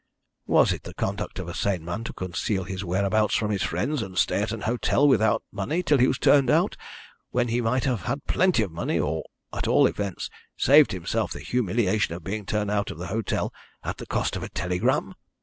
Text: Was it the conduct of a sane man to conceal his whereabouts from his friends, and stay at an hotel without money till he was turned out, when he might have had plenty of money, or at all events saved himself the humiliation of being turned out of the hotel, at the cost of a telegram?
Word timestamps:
Was 0.47 0.73
it 0.73 0.81
the 0.81 0.95
conduct 0.95 1.37
of 1.37 1.47
a 1.47 1.53
sane 1.53 1.85
man 1.85 2.03
to 2.05 2.11
conceal 2.13 2.63
his 2.63 2.83
whereabouts 2.83 3.35
from 3.35 3.51
his 3.51 3.61
friends, 3.61 4.01
and 4.01 4.17
stay 4.17 4.41
at 4.41 4.51
an 4.51 4.61
hotel 4.61 5.07
without 5.07 5.43
money 5.51 5.83
till 5.83 5.99
he 5.99 6.07
was 6.07 6.17
turned 6.17 6.49
out, 6.49 6.75
when 7.29 7.49
he 7.49 7.61
might 7.61 7.83
have 7.83 8.01
had 8.05 8.25
plenty 8.25 8.63
of 8.63 8.71
money, 8.71 8.97
or 8.97 9.21
at 9.53 9.67
all 9.67 9.85
events 9.85 10.31
saved 10.57 10.91
himself 10.91 11.31
the 11.31 11.39
humiliation 11.39 12.15
of 12.15 12.23
being 12.23 12.47
turned 12.47 12.71
out 12.71 12.89
of 12.89 12.97
the 12.97 13.05
hotel, 13.13 13.53
at 13.83 13.97
the 13.97 14.07
cost 14.07 14.35
of 14.35 14.41
a 14.41 14.49
telegram? 14.49 15.13